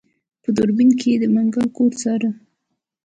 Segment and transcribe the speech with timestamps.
[0.43, 2.29] په دوربين کې يې د منګلي کور څاره.